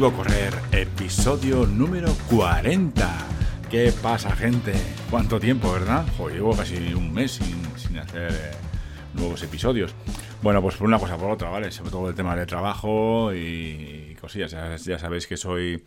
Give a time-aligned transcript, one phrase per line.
[0.00, 3.26] Correr, episodio número 40.
[3.68, 4.72] ¿Qué pasa, gente?
[5.10, 6.06] ¿Cuánto tiempo, verdad?
[6.16, 8.50] Joder, llevo casi un mes sin, hacer eh,
[9.14, 9.92] nuevos episodios.
[10.40, 11.72] Bueno, pues por una cosa por otra, ¿vale?
[11.72, 14.52] Sobre todo el tema de trabajo y, cosillas.
[14.84, 15.84] Ya, sabéis que soy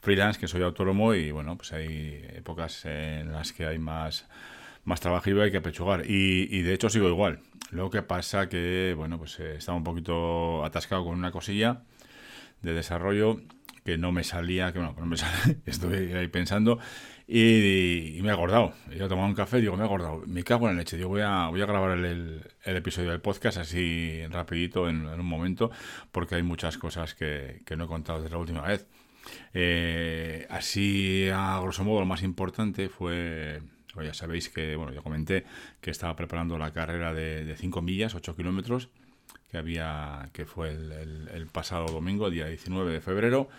[0.00, 4.26] freelance, que soy autónomo y bueno, pues hay épocas en las que hay más,
[4.84, 6.04] más trabajo y hay que apechugar.
[6.04, 7.38] Y, y de hecho sigo igual.
[7.70, 11.82] Lo que pasa que, bueno, pues eh, estaba un poquito atascado con una cosilla
[12.62, 13.40] de desarrollo
[13.84, 16.78] que no me salía, que bueno, no me sale, estoy ahí pensando
[17.26, 18.74] y, me he acordado.
[18.96, 20.96] Yo he tomado un café y digo, me he acordado, me cago en la leche,
[20.96, 25.26] digo, voy a, voy a grabar el, el, episodio del podcast así rapidito en, un
[25.26, 25.70] momento
[26.10, 28.86] porque hay muchas cosas que, que no he contado desde la última vez.
[29.54, 33.62] Eh, así, a grosso modo, lo más importante fue,
[34.02, 35.44] ya sabéis que, bueno, yo comenté
[35.80, 38.90] que estaba preparando la carrera de 5 millas, 8 kilómetros,
[39.52, 43.50] que había que fue el, pasado domingo, día 19 de febrero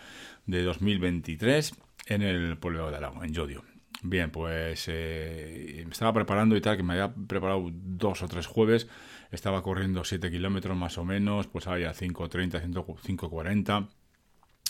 [0.44, 1.72] de 2023,
[2.06, 3.62] en el pueblo de Alago, en Yodio.
[4.02, 8.48] Bien, pues eh, me estaba preparando y tal, que me había preparado dos o tres
[8.48, 8.88] jueves,
[9.30, 13.88] estaba corriendo 7 kilómetros más o menos, pues había 5.30, 5.40,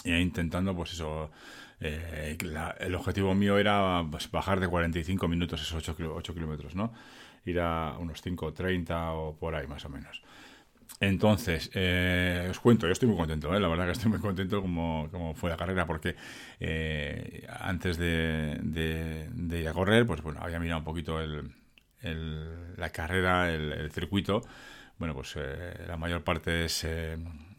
[0.05, 1.31] e intentando, pues eso,
[1.81, 2.37] eh,
[2.81, 6.93] el objetivo mío era pues, bajar de 45 minutos esos 8, 8 kilómetros, ¿no?
[7.47, 10.23] Ir a unos 5.30 o por ahí más o menos.
[11.01, 13.61] Entonces, eh, os cuento, yo estoy muy contento, ¿eh?
[13.61, 16.15] la verdad que estoy muy contento como, como fue la carrera, porque
[16.61, 21.51] eh, antes de, de, ir a correr, pues bueno, había mirado un poquito el,
[22.77, 24.43] la carrera, el, circuito.
[24.97, 25.37] Bueno, pues
[25.89, 26.87] la mayor parte es,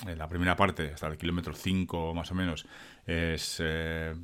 [0.06, 2.66] la primera parte, hasta el kilómetro 5 más o menos,
[3.06, 3.62] es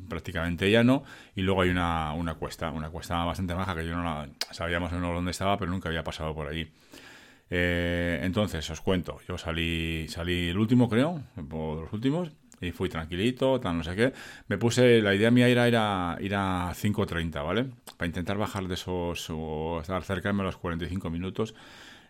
[0.07, 1.03] prácticamente llano,
[1.35, 4.79] y luego hay una, una cuesta, una cuesta bastante baja que yo no la, sabía
[4.79, 6.71] más o menos dónde estaba, pero nunca había pasado por allí.
[7.53, 12.31] Eh, entonces, os cuento, yo salí, salí el último, creo, por los últimos,
[12.61, 14.13] y fui tranquilito, tal, no sé qué.
[14.47, 17.65] Me puse, la idea mía era ir a, ir a 5.30, ¿vale?
[17.97, 21.53] Para intentar bajar de esos, o estar de los 45 minutos.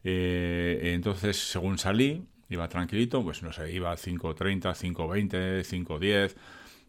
[0.03, 6.35] Eh, entonces, según salí, iba tranquilito, pues no sé, iba a 5.30, 5.20, 5.10.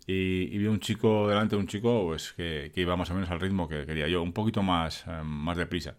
[0.07, 3.15] Y, y, vi un chico delante de un chico pues que, que, iba más o
[3.15, 5.95] menos al ritmo que quería yo, un poquito más, eh, más deprisa.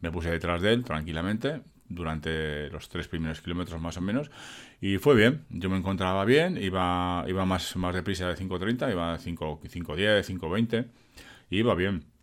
[0.00, 4.30] Me puse detrás de él tranquilamente, durante los tres primeros kilómetros más o menos
[4.80, 9.18] y fue bien, yo me encontraba bien, iba, iba más, más deprisa de 5.30, iba
[9.18, 10.86] 5.10, 5.20
[11.50, 12.13] y iba bien.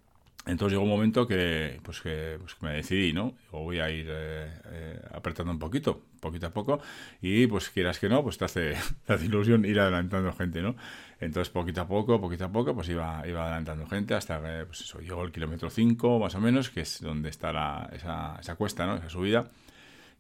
[0.46, 3.36] Entonces llegó un momento que, pues que, pues me decidí, ¿no?
[3.52, 6.82] O voy a ir eh, eh, apretando un poquito, poquito a poco,
[7.22, 8.74] y pues quieras que no, pues te hace,
[9.06, 10.76] te ilusión ir adelantando gente, ¿no?
[11.20, 14.82] Entonces poquito a poco, poquito a poco, pues iba, iba adelantando gente hasta que, pues
[14.82, 18.56] eso, llegó el kilómetro 5 más o menos, que es donde está la, esa, esa
[18.56, 18.96] cuesta, ¿no?
[18.96, 19.52] Esa subida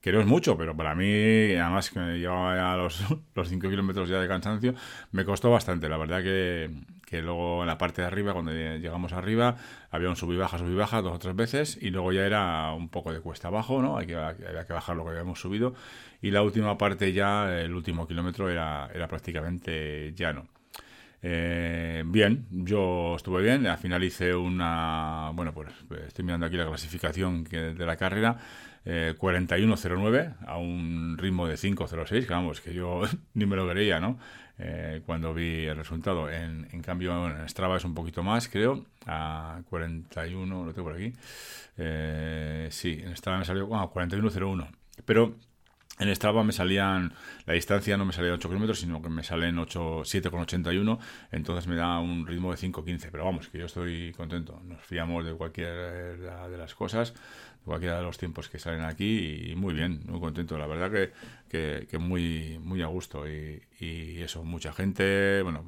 [0.01, 3.03] que no es mucho, pero para mí, además que llevaba ya los,
[3.35, 4.73] los 5 kilómetros ya de cansancio,
[5.11, 5.87] me costó bastante.
[5.89, 6.71] La verdad que,
[7.05, 9.57] que, luego en la parte de arriba, cuando llegamos arriba,
[9.91, 12.25] había un sub y baja, sub y baja dos o tres veces, y luego ya
[12.25, 13.97] era un poco de cuesta abajo, ¿no?
[13.97, 15.75] Hay que, había que bajar lo que habíamos subido,
[16.21, 20.47] y la última parte ya, el último kilómetro, era, era prácticamente llano.
[21.23, 25.69] Eh, bien, yo estuve bien, al final hice una, bueno, pues
[26.07, 28.37] estoy mirando aquí la clasificación que, de la carrera,
[28.85, 33.03] eh, 41.09 a un ritmo de 5.06, que vamos, que yo
[33.35, 34.17] ni me lo creía, ¿no?
[34.63, 36.29] Eh, cuando vi el resultado.
[36.29, 40.97] En, en, cambio, en Strava es un poquito más, creo, a 41, lo tengo por
[40.97, 41.13] aquí.
[41.77, 44.67] Eh, sí, en Strava me salió a 41.01.
[45.05, 45.35] Pero
[46.01, 47.13] en Strava me salían,
[47.45, 50.97] la distancia no me salía de 8 kilómetros, sino que me salen 8, 7,81,
[51.31, 53.09] entonces me da un ritmo de 5,15.
[53.11, 54.59] Pero vamos, que yo estoy contento.
[54.65, 59.51] Nos fiamos de cualquiera de las cosas, de cualquiera de los tiempos que salen aquí
[59.51, 60.57] y muy bien, muy contento.
[60.57, 65.63] La verdad que, que, muy, muy a gusto y, y, eso, mucha gente, bueno,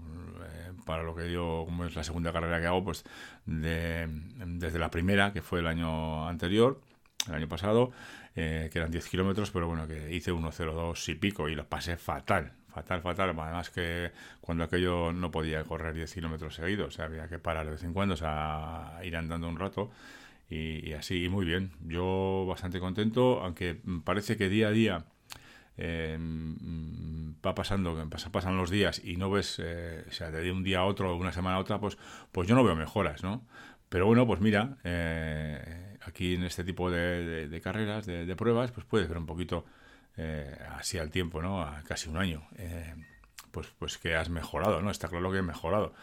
[0.45, 3.03] eh, para lo que yo, como es la segunda carrera que hago, pues
[3.45, 4.07] de,
[4.47, 6.81] desde la primera, que fue el año anterior,
[7.27, 7.91] el año pasado,
[8.35, 11.97] eh, que eran 10 kilómetros, pero bueno, que hice 1.02 y pico y lo pasé
[11.97, 13.29] fatal, fatal, fatal.
[13.37, 14.11] Además que
[14.41, 18.15] cuando aquello no podía correr 10 kilómetros seguidos, había que parar de vez en cuando,
[18.15, 19.91] o sea, ir andando un rato.
[20.49, 21.71] Y, así, muy bien.
[21.87, 25.05] Yo bastante contento, aunque parece que día a día
[25.77, 26.17] eh,
[27.45, 30.85] va pasando, pasan los días y no ves, eh, o sea, de un día a
[30.85, 31.97] otro, una semana a otra, pues,
[32.31, 33.41] pues yo no veo mejoras, ¿no?
[33.93, 39.05] Pero bueno, pues mira, eh, aquí en este tipo de, carreras, de, pruebas, pues puede
[39.05, 39.65] ser un poquito
[40.17, 41.61] eh, así al tiempo, ¿no?
[41.61, 42.41] A casi un año.
[42.57, 42.95] Eh,
[43.51, 44.89] pues, pues que has mejorado, ¿no?
[44.89, 45.93] Está claro que he mejorado.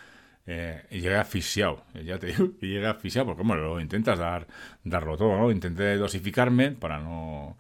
[0.47, 4.47] y llegué asfixiado, ya te digo, y llegué asfixiado porque, bueno, lo intentas dar,
[4.85, 5.51] darlo todo, ¿no?
[5.51, 7.57] Intenté dosificarme para no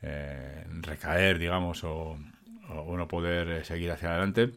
[0.00, 2.16] recaer, digamos, o,
[2.68, 4.52] no poder seguir hacia adelante.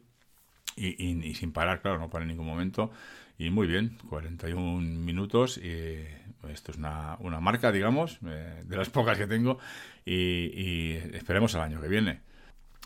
[0.75, 2.91] y, sin parar, claro, no para en ningún momento.
[3.37, 5.57] Y muy bien, 41 minutos.
[5.57, 6.05] Y
[6.49, 9.59] esto es una, una marca, digamos, eh, de las pocas que tengo.
[10.05, 12.21] Y, esperemos el año que viene.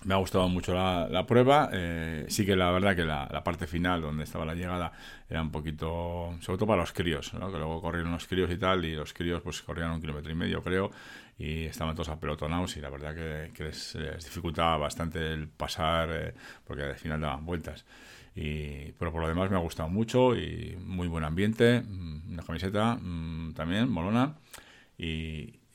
[0.06, 1.70] Me ha gustado mucho la, prueba.
[1.74, 4.94] Eh, sí que la verdad que la, parte final, donde estaba la llegada,
[5.30, 7.52] era un poquito, sobre todo para los críos, ¿no?
[7.52, 10.36] que luego corrieron los críos y tal, y los críos pues corrían un kilómetro y
[10.36, 10.92] medio, creo,
[11.38, 16.34] y estaban todos apelotonados, y la verdad que, les, dificultaba bastante el pasar, eh,
[16.66, 17.86] porque al final daban vueltas.
[18.36, 22.44] Y, pero por lo demás me ha gustado mucho y muy buen ambiente, mm, una
[22.44, 24.36] camiseta mm, también, molona.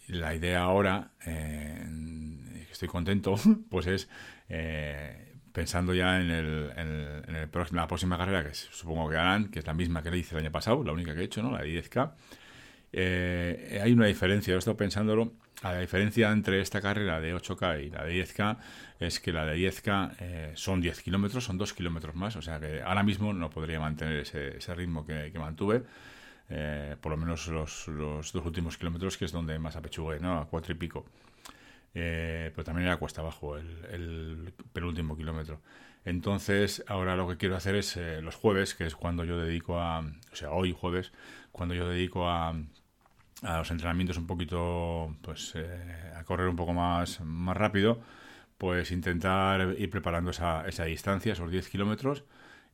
[0.09, 3.35] La idea ahora, eh, estoy contento,
[3.71, 4.09] pues es
[4.49, 9.61] eh, pensando ya en, el, en, el, la próxima carrera, que supongo que harán, que
[9.61, 11.51] es la misma que le hice el año pasado, la única que he hecho, ¿no?
[11.51, 12.13] la de 10K.
[12.97, 17.91] Eh, hay una diferencia, he estado pensándolo, la diferencia entre esta carrera de 8K y
[17.91, 18.59] la de 10K
[19.01, 22.61] es que la de 10K eh, son 10 kilómetros, son 2 kilómetros más, o sea
[22.61, 25.83] que ahora mismo no podría mantener ese, ese ritmo que, mantuve,
[26.51, 30.39] eh, por lo menos los, los, dos últimos kilómetros, que es donde más apechugué, ¿no?
[30.39, 31.05] a cuatro y pico.
[31.93, 35.61] pero también era cuesta abajo el, el penúltimo kilómetro.
[36.05, 40.01] Entonces, ahora lo que quiero hacer es los jueves, que es cuando yo dedico a,
[40.01, 41.13] o sea, hoy jueves,
[41.53, 42.55] cuando yo dedico a,
[43.45, 48.01] a los entrenamientos un poquito, pues eh, a correr un poco más, más rápido,
[48.59, 52.25] pues intentar ir preparando esa, esa distancia, esos 10 kilómetros,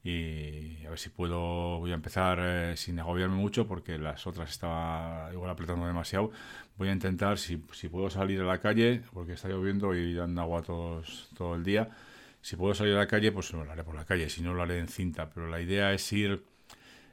[0.03, 4.51] y a ver si puedo, voy a empezar eh, sin agobiarme mucho porque las otras
[4.51, 6.31] estaba igual apretando demasiado.
[6.77, 10.41] Voy a intentar, si, si puedo salir a la calle, porque está lloviendo y dando
[10.41, 11.91] agua todos, todo el día,
[12.41, 14.63] si puedo salir a la calle, pues lo haré por la calle, si no lo
[14.63, 16.43] haré en cinta, pero la idea es ir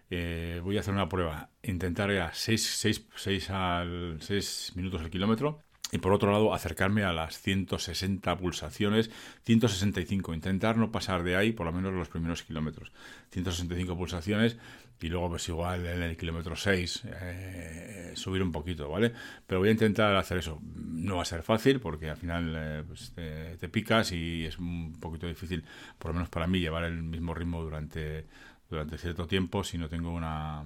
[0.10, 5.62] eh, voy a hacer una prueba, intentar a 6, al 6 minutos el kilómetro
[5.92, 9.10] y por otro lado acercarme a las 160 pulsaciones,
[9.44, 12.92] 165, intentar no pasar de ahí por lo menos los primeros kilómetros,
[13.32, 14.58] 165 pulsaciones
[15.00, 19.14] y luego pues igual en el kilómetro 6 eh, subir un poquito, ¿vale?
[19.46, 22.84] Pero voy a intentar hacer eso, no va a ser fácil porque al final eh,
[22.86, 25.64] pues, te picas y es un poquito difícil,
[25.98, 28.26] por lo menos para mí, llevar el mismo ritmo durante
[28.70, 30.64] durante cierto tiempo si no tengo una,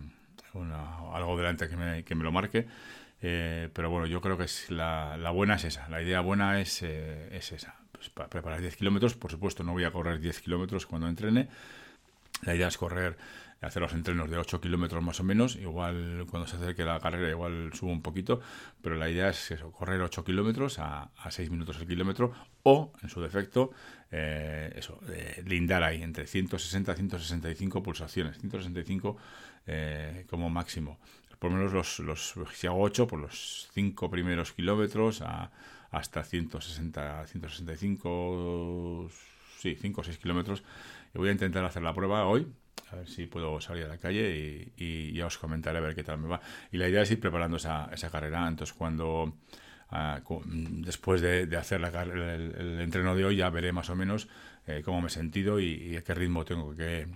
[1.13, 2.67] algo delante que me, que me lo marque.
[3.21, 6.59] Eh, pero bueno, yo creo que es la, la, buena es esa, la idea buena
[6.59, 7.75] es, eh, es esa.
[7.91, 11.47] Pues para preparar 10 kilómetros, por supuesto no voy a correr 10 kilómetros cuando entrene.
[12.43, 13.17] La idea es correr
[13.61, 17.29] hacer los entrenos de 8 kilómetros más o menos, igual cuando se acerque la carrera
[17.29, 18.41] igual subo un poquito,
[18.81, 22.33] pero la idea es eso, correr 8 kilómetros a, a 6 minutos el kilómetro
[22.63, 23.71] o, en su defecto,
[24.11, 29.17] eh, eso, eh, lindar ahí entre 160 y 165 pulsaciones, 165
[29.67, 30.97] eh, como máximo.
[31.41, 35.49] Por lo menos los, los, si hago 8, por pues los 5 primeros kilómetros a,
[35.89, 39.09] hasta 160, 165,
[39.57, 40.61] sí, 5 o 6 kilómetros.
[41.15, 42.45] Y voy a intentar hacer la prueba hoy,
[42.91, 46.03] a ver si puedo salir a la calle y, ya os comentaré a ver qué
[46.03, 46.41] tal me va.
[46.71, 48.47] Y la idea es ir preparando esa, esa carrera.
[48.47, 49.33] Entonces, cuando
[49.89, 54.27] ah, después de, hacer el, entreno de hoy, ya veré más o menos
[54.67, 57.07] eh, cómo me he sentido y, a qué ritmo tengo que,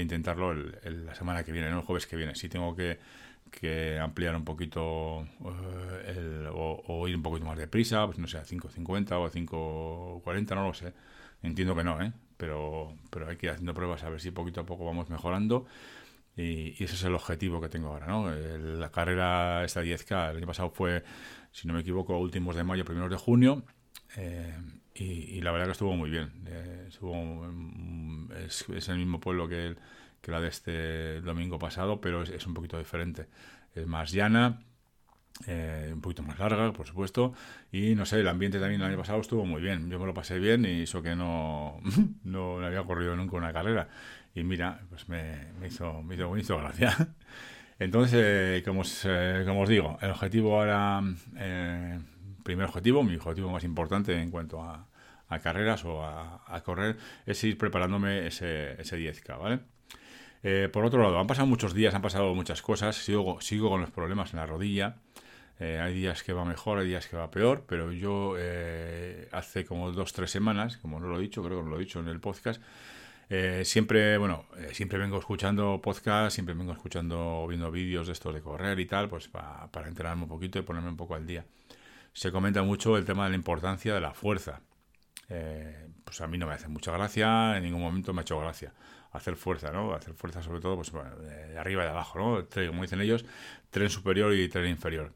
[0.00, 1.80] intentarlo la semana que viene, ¿no?
[1.80, 2.34] el jueves que viene.
[2.34, 2.98] Si tengo que,
[4.00, 5.26] ampliar un poquito
[6.04, 9.30] eh, o, o, ir un poquito más deprisa, pues no sé, a 5.50 o a
[9.30, 10.92] 5.40, no lo sé.
[11.42, 12.12] Entiendo que no, ¿eh?
[12.38, 15.66] pero, pero hay que ir haciendo pruebas a ver si poquito a poco vamos mejorando.
[16.36, 18.30] Y, ese es el objetivo que tengo ahora, ¿no?
[18.30, 21.02] la carrera, esta 10K, el año pasado fue,
[21.52, 23.64] si no me equivoco, últimos de mayo, primeros de junio.
[24.16, 24.54] Eh,
[24.98, 26.32] y, la verdad que estuvo muy bien.
[26.46, 29.76] Eh, estuvo, mm, es, el mismo pueblo que,
[30.20, 33.28] que la de este domingo pasado, pero es, es un poquito diferente.
[33.74, 34.60] Es más llana,
[35.46, 37.32] eh, un poquito más larga, por supuesto,
[37.70, 40.12] y no sé, el ambiente también el año pasado estuvo muy bien, yo me lo
[40.12, 41.80] pasé bien y eso que no,
[42.24, 43.88] no había corrido nunca una carrera,
[44.34, 47.14] y mira, pues me, hizo, me hizo, me hizo gracia.
[47.78, 51.00] Entonces, eh, como, os, eh, como os digo, el objetivo ahora,
[52.48, 54.88] primer objetivo, mi objetivo más importante en cuanto a,
[55.42, 59.58] carreras o a, correr, es ir preparándome ese, ese 10K, ¿vale?
[60.72, 63.38] por otro lado, han pasado muchos días, han pasado muchas cosas, sigo,
[63.68, 64.96] con los problemas en la rodilla,
[65.60, 69.66] eh, hay días que va mejor, hay días que va peor, pero yo eh, hace
[69.66, 72.00] como dos, tres semanas, como no lo he dicho, creo que no lo he dicho
[72.00, 72.62] en el podcast,
[73.28, 78.40] eh, siempre, bueno, siempre vengo escuchando podcast, siempre vengo escuchando, viendo vídeos de estos de
[78.40, 81.44] correr y tal, pues para enterarme un poquito y ponerme un poco al día.
[82.18, 84.60] Se comenta mucho el tema de la importancia de la fuerza.
[86.04, 88.74] pues a mí no me hace mucha gracia, en ningún momento me ha hecho gracia
[89.12, 89.94] hacer fuerza, ¿no?
[89.94, 92.48] Hacer fuerza sobre todo pues, de arriba y de abajo, ¿no?
[92.48, 93.24] Como dicen ellos,
[93.70, 95.12] tren superior y tren inferior.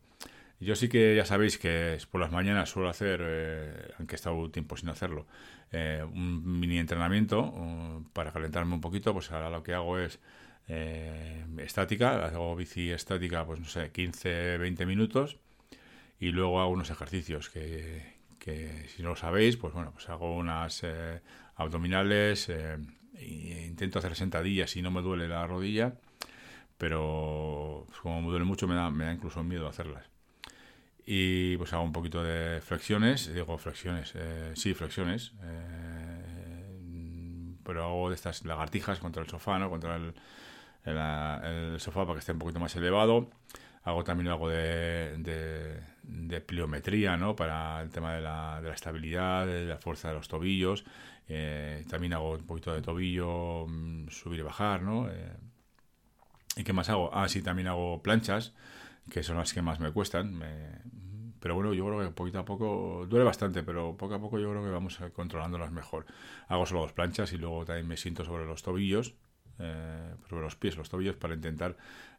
[0.60, 4.48] Yo sí que ya sabéis que por las mañanas suelo hacer, eh, aunque he estado
[4.52, 5.26] tiempo sin hacerlo,
[5.72, 9.12] eh, un mini entrenamiento para calentarme un poquito.
[9.12, 10.20] Pues ahora lo que hago es
[10.68, 15.40] eh, estática, hago bici estática, pues no sé, 15, 20 minutos
[16.22, 20.34] y luego hago unos ejercicios que, que si no lo sabéis, pues bueno, pues hago
[20.36, 20.84] unas
[21.56, 25.94] abdominales, e intento hacer sentadillas y no me duele la rodilla,
[26.78, 30.12] pero pues, como me duele mucho me da, me da incluso miedo hacerlas
[31.04, 36.22] y pues hago un poquito de flexiones, digo flexiones, eh, sí, flexiones, eh,
[37.64, 39.68] pero hago de estas lagartijas contra el sofá, ¿no?
[39.70, 40.14] Contra el,
[40.84, 43.30] el, sofá para que esté un poquito más elevado.
[43.84, 45.16] Hago también algo de,
[46.04, 47.34] de, pliometría, ¿no?
[47.34, 50.84] Para el tema de la, de la, estabilidad, de la fuerza de los tobillos.
[51.28, 55.08] Eh, también hago un poquito de tobillo, mm, subir y bajar, ¿no?
[56.56, 57.10] ¿Y qué más hago?
[57.12, 58.52] Ah, sí, también hago planchas
[59.10, 60.40] que son las que más me cuestan.
[61.40, 64.50] pero bueno, yo creo que poquito a poco, duele bastante, pero poco a poco yo
[64.50, 66.06] creo que vamos controlándolas mejor.
[66.48, 69.14] Hago solo dos planchas y luego también me siento sobre los tobillos,
[69.62, 71.76] eh, sobre los pies, los tobillos, para intentar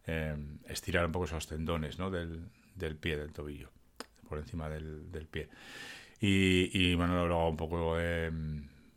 [0.07, 0.35] eh,
[0.67, 2.09] estirar un poco esos tendones ¿no?
[2.09, 2.45] del,
[2.75, 3.69] del pie, del tobillo,
[4.27, 5.49] por encima del, del pie.
[6.19, 8.31] Y, y, bueno, luego un poco de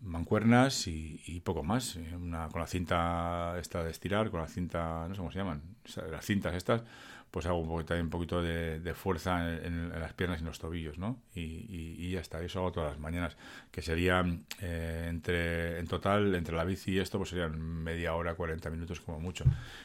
[0.00, 1.96] mancuernas y, poco más.
[1.96, 5.62] Una, con la cinta esta de estirar, con la cinta, no sé cómo se llaman,
[6.10, 6.82] las cintas estas,
[7.30, 10.98] pues hago un poquito, un poquito de, fuerza en, las piernas y en los tobillos,
[10.98, 11.20] ¿no?
[11.34, 13.36] Y, ya está, eso hago todas las mañanas,
[13.70, 18.34] que serían eh, entre, en total, entre la bici y esto, pues serían media hora,
[18.34, 19.44] 40 minutos como mucho.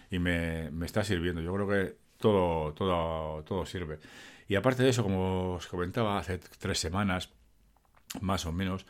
[0.09, 3.99] Y me, me está sirviendo, yo creo que todo, todo, todo sirve.
[4.47, 7.29] Y aparte de eso, como os comentaba, hace tres semanas,
[8.21, 8.85] más o menos,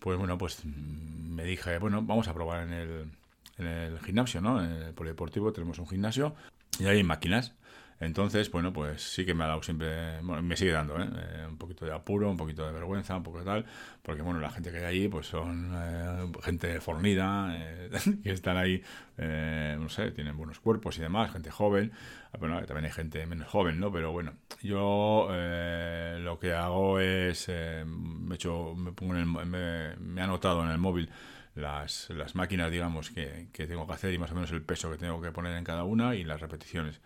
[0.00, 3.10] pues bueno, pues me dije, bueno, vamos a probar en el,
[3.58, 4.62] en el gimnasio, ¿no?
[4.62, 6.34] En el polideportivo tenemos un gimnasio
[6.78, 7.52] y hay máquinas.
[8.00, 11.08] Entonces, bueno, pues sí que me ha dado siempre, bueno, me sigue dando, ¿eh?
[11.10, 11.46] ¿eh?
[11.48, 13.66] un poquito de apuro, un poquito de vergüenza, un poco de tal,
[14.02, 17.90] porque bueno, la gente que hay allí, pues son eh, gente fornida, eh,
[18.22, 18.82] que están ahí,
[19.16, 21.90] no sé, tienen buenos cuerpos y demás, gente joven,
[22.38, 23.90] bueno, también hay gente menos joven, ¿no?
[23.90, 30.20] Pero bueno, yo lo que hago es, me, hecho, me, pongo en el, me, me
[30.20, 31.10] he anotado en el móvil
[31.56, 34.88] las, las máquinas, digamos, que, que tengo que hacer y más o menos el peso
[34.88, 37.00] que tengo que poner en cada una y las repeticiones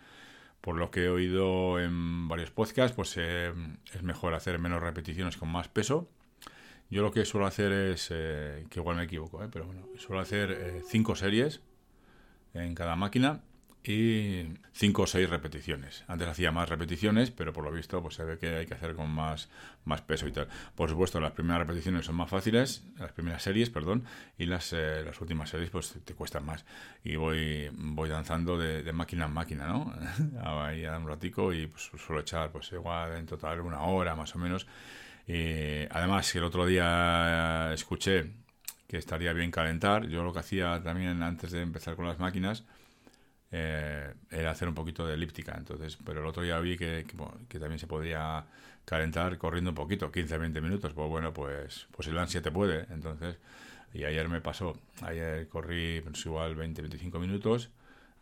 [0.63, 3.53] por lo que he oído en varios podcasts, pues eh,
[3.93, 6.07] es mejor hacer menos repeticiones con más peso.
[6.89, 10.21] Yo lo que suelo hacer es, eh, que igual me equivoco, eh, pero bueno, suelo
[10.21, 11.59] hacer cinco series
[12.53, 13.41] en cada máquina
[13.83, 16.05] y 5 o 6 repeticiones.
[16.07, 18.95] Antes hacía más repeticiones, pero por lo visto pues se ve que hay que hacer
[18.95, 19.49] con más,
[19.83, 20.47] más peso y tal.
[20.75, 24.05] Por supuesto, las primeras repeticiones son más fáciles, las primeras series, perdón,
[24.37, 26.65] y las, eh, las últimas series pues te cuestan más.
[27.03, 29.93] Y voy, voy danzando de, máquina en máquina, ¿no?
[30.63, 34.39] Ahí un ratico y pues suelo echar pues igual en total una hora más o
[34.39, 34.65] menos.
[35.27, 38.31] Y además, el otro día escuché
[38.87, 42.63] que estaría bien calentar, yo lo que hacía también antes de empezar con las máquinas,
[43.55, 45.53] eh, era hacer un poquito de elíptica.
[45.55, 47.05] Entonces, pero el otro día vi que,
[47.47, 48.43] que, también se podía
[48.83, 50.91] calentar corriendo un poquito, 15-20 minutos.
[50.93, 52.87] Pues bueno, pues, pues el ansia te puede.
[52.91, 53.37] Entonces,
[53.93, 57.69] y ayer me pasó, ayer corrí pues, igual 20-25 minutos,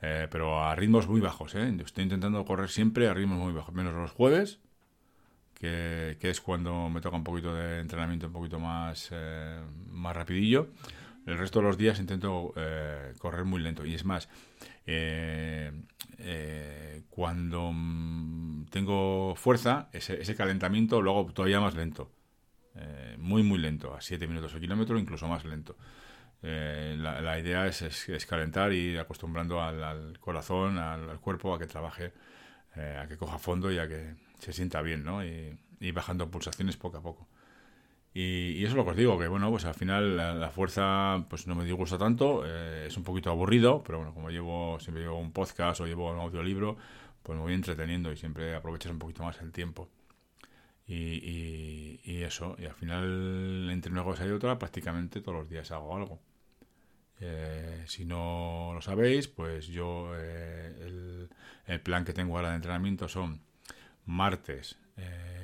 [0.02, 1.56] eh, pero a ritmos muy bajos.
[1.56, 1.74] ¿eh?
[1.82, 4.60] Estoy intentando correr siempre a ritmos muy bajos, menos los jueves.
[5.54, 9.62] Que, que es cuando me toca un poquito de entrenamiento un poquito más, eh,
[9.92, 10.70] más rapidillo.
[11.26, 13.86] El resto de los días intento eh, correr muy lento.
[13.86, 14.28] Y es más,
[14.86, 15.72] eh,
[16.18, 22.12] eh, cuando mm, tengo fuerza, ese, ese, calentamiento lo hago todavía más lento.
[23.18, 25.76] muy, muy lento, a 7 minutos al kilómetro, incluso más lento.
[26.42, 32.14] La, la, idea es, calentar y acostumbrando al, corazón, al, cuerpo a que trabaje,
[32.76, 35.24] a que coja fondo y a que se sienta bien, ¿no?
[35.24, 37.28] Y bajando pulsaciones poco a poco.
[38.14, 41.48] Y, eso es lo que os digo, que bueno, pues al final la, fuerza pues
[41.48, 45.18] no me disgusta tanto, eh, es un poquito aburrido, pero bueno, como llevo, siempre llevo
[45.20, 46.78] un podcast o llevo un audiolibro,
[47.24, 49.90] pues me voy entreteniendo y siempre aprovechas un poquito más el tiempo.
[50.88, 55.96] Y, eso, y al final entre una cosa y otra prácticamente todos los días hago
[55.96, 56.20] algo.
[57.22, 61.30] Eh, si no lo sabéis, pues yo eh, el,
[61.66, 63.42] el, plan que tengo ahora de entrenamiento son
[64.06, 64.78] martes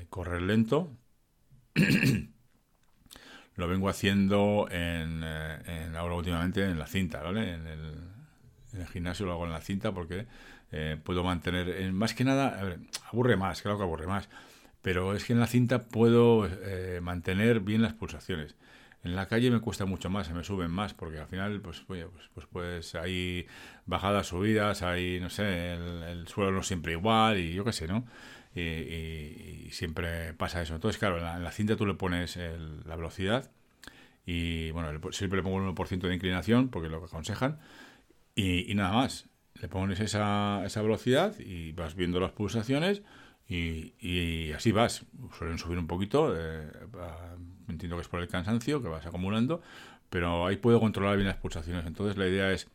[0.10, 0.92] correr lento.
[3.58, 7.54] lo vengo haciendo en, eh, ahora últimamente en la cinta, ¿vale?
[7.54, 10.28] En el, gimnasio lo hago en la cinta porque
[10.72, 12.78] eh, puedo mantener, más que nada,
[13.12, 14.30] aburre más, claro que aburre más,
[14.84, 18.56] pero es que en la cinta puedo eh, mantener bien las pulsaciones.
[19.04, 21.82] En la calle me cuesta mucho más, se me suben más, porque al final, pues,
[21.88, 23.48] pues, pues, pues hay
[23.88, 27.88] bajadas, subidas, hay, no sé, el, el, suelo no siempre igual y yo qué sé,
[27.88, 28.06] ¿no?
[28.62, 30.76] Y, siempre pasa eso.
[30.76, 32.38] Entonces, claro, en la, cinta tú le pones
[32.86, 33.52] la velocidad
[34.26, 37.60] y, bueno, siempre le pongo un 1% de inclinación porque es lo que aconsejan
[38.36, 39.30] y, nada más.
[39.56, 43.02] Le pones esa, esa velocidad y vas viendo las pulsaciones
[43.50, 45.06] y, así vas.
[45.38, 46.70] Suelen subir un poquito, eh,
[47.68, 49.62] entiendo que es por el cansancio que vas acumulando,
[50.10, 51.86] pero ahí puedo controlar bien las pulsaciones.
[51.86, 52.68] Entonces la idea es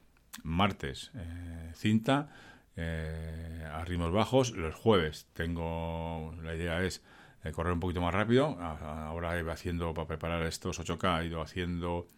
[0.43, 2.31] martes eh, cinta
[2.76, 7.02] eh, a ritmos bajos, los jueves tengo, la idea es
[7.45, 8.59] eh, correr un poquito más rápido.
[8.61, 12.09] Ahora iba haciendo, para preparar estos 8K, he ido haciendo,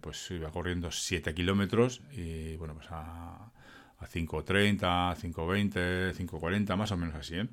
[0.00, 3.50] pues iba corriendo 7 kilómetros y bueno, pues a
[3.98, 7.36] a 5.30, 5.20, 5.40, más o menos así.
[7.36, 7.48] ¿eh?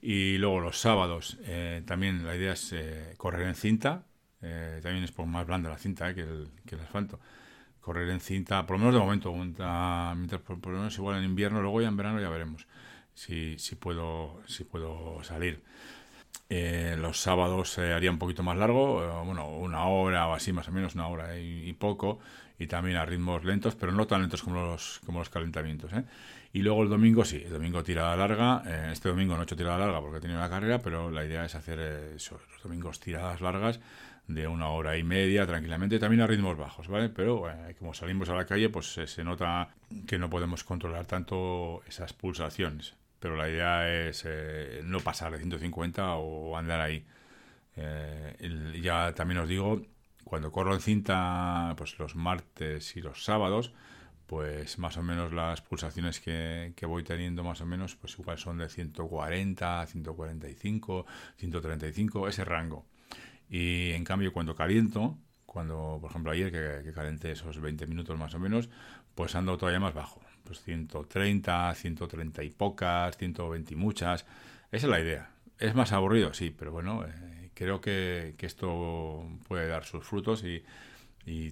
[0.00, 4.04] Y luego los sábados eh, también la idea es eh, correr en cinta,
[4.42, 7.18] eh, también es por más blanda la cinta que el, que, el, asfalto.
[7.84, 11.60] Correr en cinta, por lo menos de momento, mientras por, lo menos igual en invierno,
[11.60, 12.66] luego ya en verano ya veremos
[13.12, 15.62] si, si, puedo, si puedo salir.
[16.48, 20.72] los sábados se haría un poquito más largo, bueno, una hora o así más o
[20.72, 22.20] menos, una hora y poco
[22.58, 25.90] y también a ritmos lentos, pero no tan lentos como los, como los calentamientos.
[26.54, 26.58] ¿Eh?
[26.58, 28.62] Y luego el domingo sí, el domingo tirada larga.
[28.66, 31.24] Eh, este domingo no he hecho tirada larga porque he tenido una carrera, pero la
[31.24, 33.80] idea es hacer eh, los domingos tiradas largas
[34.26, 37.10] de una hora y media tranquilamente, también a ritmos bajos, ¿vale?
[37.10, 37.44] Pero
[37.78, 39.68] como salimos a la calle, pues se nota
[40.06, 42.94] que no podemos controlar tanto esas pulsaciones.
[43.20, 44.26] Pero la idea es
[44.82, 47.04] no pasar de 150 o andar ahí.
[48.80, 49.82] ya también os digo
[50.24, 53.72] cuando corro en cinta, pues los martes y los sábados,
[54.26, 58.38] pues más o menos las pulsaciones que, que, voy teniendo más o menos, pues igual
[58.38, 62.86] son de 140, 145, 135, ese rango.
[63.48, 68.34] Y en cambio cuando caliento, cuando por ejemplo ayer que, que esos 20 minutos más
[68.34, 68.68] o menos,
[69.14, 70.20] pues ando todavía más bajo.
[70.44, 74.26] Pues 130, 130 y pocas, 120 y muchas.
[74.70, 75.30] Esa es la idea.
[75.58, 80.62] Es más aburrido, sí, pero bueno, eh, creo que, esto puede dar sus frutos y,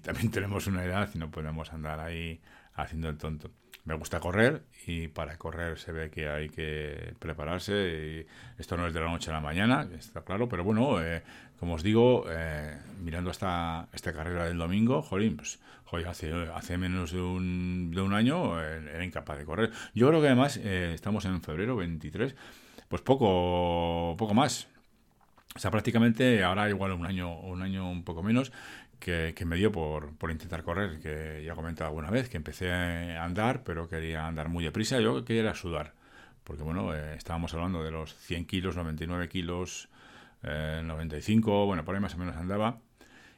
[0.01, 2.41] también tenemos una edad y no podemos andar ahí
[2.75, 3.51] haciendo el tonto.
[3.85, 8.27] Me gusta correr y para correr se ve que hay que prepararse.
[8.27, 11.23] Y esto no es de la noche a la mañana, está claro, pero bueno, eh,
[11.59, 15.59] como os digo, eh, mirando esta, esta carrera del domingo, jolín, pues
[16.07, 19.73] hace, hace menos de un, de un año eh, era incapaz de correr.
[19.95, 22.35] Yo creo que además estamos en febrero 23,
[22.89, 24.69] pues poco, poco más,
[25.55, 28.53] o sea, prácticamente ahora igual un año, un año un poco menos,
[29.03, 32.71] que, me dio por, por, intentar correr, que ya he comentado alguna vez, que empecé
[32.71, 35.93] a andar, pero quería andar muy deprisa, yo quería sudar,
[36.45, 39.88] porque bueno, eh, estábamos hablando de los 100 kilos, 99 kilos,
[40.43, 42.79] 95, eh, bueno, por ahí más o menos andaba,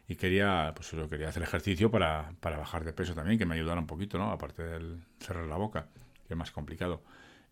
[0.06, 3.54] y quería, pues yo quería hacer ejercicio para, para bajar de peso también, que me
[3.54, 4.30] ayudara un poquito, ¿no?
[4.30, 5.88] Aparte del cerrar la boca,
[6.28, 7.02] que es más complicado.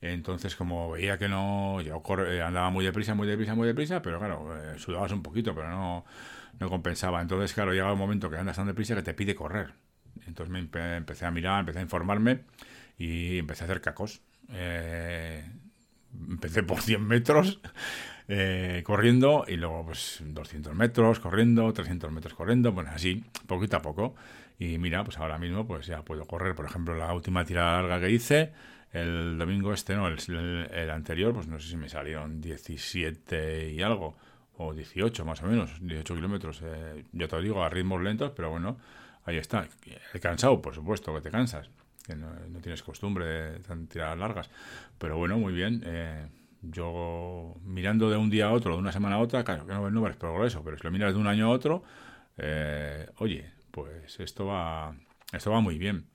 [0.02, 4.18] Entonces, como veía que no, yo eh, andaba muy deprisa, muy deprisa, muy deprisa, pero
[4.18, 6.04] claro, eh, sudabas un poquito, pero no,
[6.58, 7.22] no compensaba.
[7.22, 9.72] Entonces, claro, llega un momento que andas tan deprisa que te pide correr.
[10.26, 10.58] Entonces me
[10.96, 12.40] empecé a mirar, empecé a informarme
[12.98, 14.22] y empecé a hacer cacos.
[14.50, 15.48] Eh,
[16.28, 17.60] empecé por 100 metros
[18.84, 24.14] corriendo y luego pues 200 metros corriendo, 300 metros corriendo, bueno, así, poquito a poco.
[24.62, 28.00] Y mira, pues ahora mismo pues ya puedo correr, por ejemplo, la última tirada larga
[28.00, 28.52] que hice,
[28.92, 34.16] el domingo este, no, el, anterior, pues no sé si me salieron 17 y algo,
[34.58, 36.60] o 18 más o menos, 18 kilómetros.
[36.62, 38.78] Eh, ya te lo digo, a ritmos lentos, pero bueno,
[39.24, 39.66] ahí está.
[40.14, 41.68] He cansado, por supuesto, que te cansas,
[42.06, 44.48] que no, tienes costumbre de largas.
[44.96, 45.82] Pero bueno, muy bien.
[45.84, 46.28] Eh,
[46.60, 49.90] yo mirando de un día a otro, de una semana a otra, claro que no,
[49.90, 51.82] no ves progreso, pero si lo miras de un año a otro,
[52.38, 54.94] eh, oye, pues esto va,
[55.32, 56.06] esto va muy bien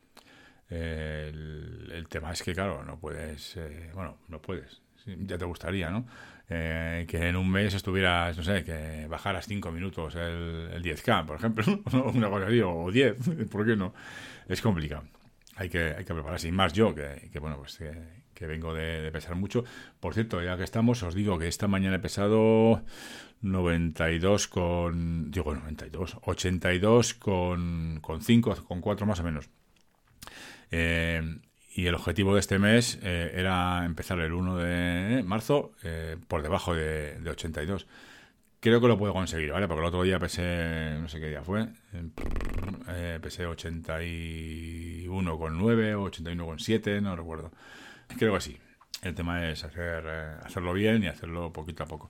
[0.70, 6.06] el, tema es que, claro, no puedes, eh, bueno, no puedes, ya te gustaría, ¿no?
[6.50, 11.26] Eh, que en un mes estuvieras, no sé, que bajaras 5 minutos el, el 10K,
[11.26, 11.66] por ejemplo,
[12.14, 13.18] una cosa así, o 10,
[13.52, 13.94] ¿por qué no?
[14.48, 15.04] Es complicado.
[15.56, 16.48] Hay que, hay que prepararse.
[16.48, 17.92] Y más yo, que, que bueno, pues que,
[18.46, 19.64] vengo de, pesar mucho.
[20.00, 22.84] Por cierto, ya que estamos, os digo que esta mañana he pesado
[23.42, 29.50] 92 con, digo 92, 82 con, con 5, con 4 más o menos.
[30.72, 31.40] Eh,
[31.74, 36.42] y el objetivo de este mes eh, era empezar el 1 de marzo eh, por
[36.42, 37.88] debajo de, 82.
[38.60, 39.68] Creo que lo puedo conseguir, ¿vale?
[39.68, 41.68] Porque el otro día pesé, no sé qué día fue,
[43.22, 47.52] pesé 81,9 o 81,7, no recuerdo.
[48.18, 48.58] Creo que sí.
[49.04, 50.08] El tema es hacer,
[50.44, 52.10] hacerlo bien y hacerlo poquito a poco.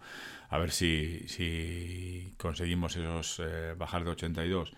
[0.50, 3.42] A ver si, si conseguimos esos
[3.78, 4.74] bajar de 82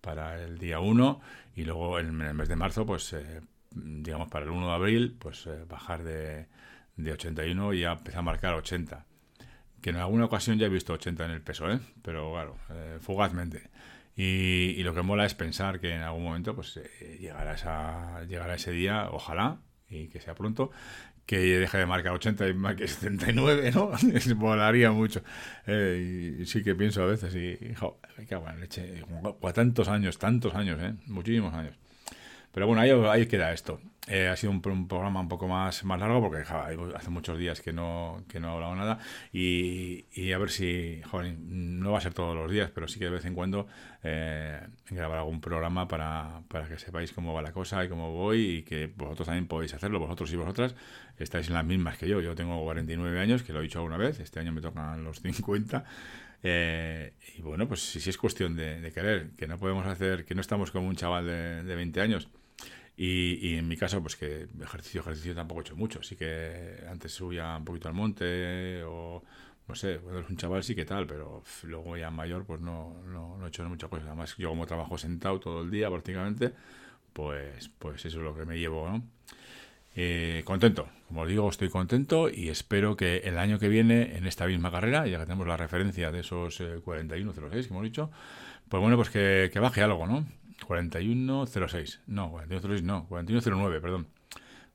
[0.00, 1.20] para el día 1
[1.56, 3.40] y luego en el mes de marzo, pues eh,
[3.74, 6.46] digamos para el 1 de abril, pues eh, bajar de,
[6.96, 9.06] de 81 y ya empecé a marcar 80.
[9.80, 11.80] Que en alguna ocasión ya he visto 80 en el peso, ¿eh?
[12.02, 13.70] Pero claro, eh, fugazmente.
[14.14, 18.24] Y, y, lo que mola es pensar que en algún momento pues eh, llegará, esa,
[18.24, 19.58] llegará ese día, ojalá,
[19.92, 20.70] y que sea pronto,
[21.26, 23.96] que deje de marcar 80 y marque 79, ¿no?
[24.20, 25.22] Se molaría mucho.
[25.66, 29.04] Eh, y sí que pienso a veces, y, hijo, me cago en leche.
[29.54, 30.94] Tantos años, tantos años, ¿eh?
[31.06, 31.76] Muchísimos años.
[32.52, 33.80] Pero bueno, ahí, ahí queda esto.
[34.08, 37.72] Eh, ha sido un, programa un poco más, más largo porque hace muchos días que
[37.72, 38.98] no, que no he hablado nada
[39.32, 42.98] y, y a ver si, joder, no va a ser todos los días, pero sí
[42.98, 43.68] que de vez en cuando
[44.02, 44.60] eh,
[44.90, 48.62] grabar algún programa para, para que sepáis cómo va la cosa y cómo voy y
[48.64, 50.74] que vosotros también podéis hacerlo, vosotros y vosotras
[51.16, 52.20] estáis en las mismas que yo.
[52.20, 55.20] Yo tengo 49 años, que lo he dicho alguna vez, este año me tocan los
[55.20, 55.84] 50.
[56.42, 60.34] Eh, y bueno, pues si, si es cuestión de, querer, que no podemos hacer, que
[60.34, 62.28] no estamos como un chaval de, de 20 años
[62.96, 66.00] y, en mi caso, pues que ejercicio, ejercicio tampoco he hecho mucho.
[66.00, 69.22] Así que antes subía un poquito al monte o
[69.68, 73.02] no sé, cuando eres un chaval sí que tal, pero luego ya mayor pues no,
[73.06, 74.06] no, he hecho muchas cosas.
[74.06, 76.52] Además, yo como trabajo sentado todo el día prácticamente,
[77.12, 79.02] pues, pues eso es lo que me llevo, ¿no?
[79.94, 84.26] Eh, contento, como os digo, estoy contento y espero que el año que viene, en
[84.26, 88.10] esta misma carrera, ya que tenemos la referencia de esos 41.06 eh, que hemos dicho,
[88.68, 90.26] pues bueno, pues que baje algo, ¿no?
[90.66, 92.00] 41.06.
[92.06, 94.08] No, 41.06 no, 41.09, perdón.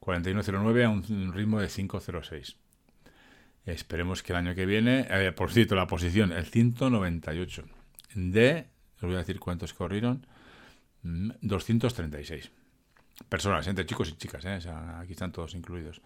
[0.02, 2.56] 41.09 a un ritmo de 5.06.
[3.68, 7.66] Esperemos que el año que viene, eh, por cierto, la posición, el 198.
[8.16, 10.26] De, os voy a decir cuántos corrieron,
[11.04, 14.60] 236 mm, personas, entre chicos y chicas, ¿eh?
[15.00, 16.02] aquí están todos incluidos.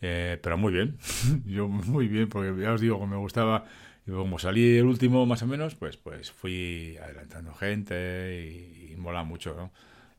[0.00, 0.96] Eh, pero muy bien,
[1.44, 3.64] yo muy bien, porque ya os digo me gustaba
[4.06, 9.24] y como salí el último más o menos, pues, pues fui adelantando gente y, mola
[9.24, 9.70] mucho, ¿no?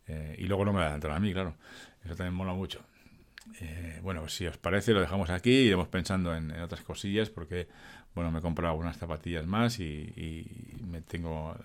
[0.08, 1.56] Eh, y luego no me adelantaron a mí, claro.
[2.04, 2.82] Eso también mola mucho.
[3.62, 5.52] Eh, bueno, si os parece, lo dejamos aquí.
[5.52, 7.68] Iremos pensando en, otras cosillas porque,
[8.16, 10.46] bueno, me he comprado algunas zapatillas más y,
[10.86, 11.56] me tengo,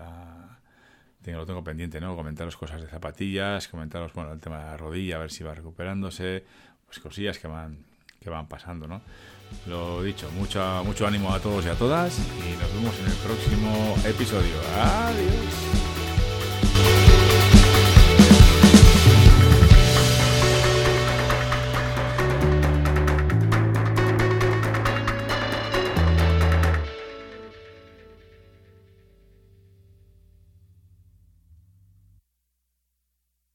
[1.22, 2.16] tengo lo tengo pendiente, ¿no?
[2.16, 5.54] Comentaros cosas de zapatillas, comentaros, bueno, el tema de la rodilla, a ver si va
[5.54, 6.44] recuperándose,
[6.87, 7.85] pues cosillas que van,
[8.20, 9.00] que van pasando, ¿no?
[9.66, 13.16] Lo dicho, mucho, mucho ánimo a todos y a todas y nos vemos en el
[13.16, 14.54] próximo episodio.
[14.76, 15.97] Adiós.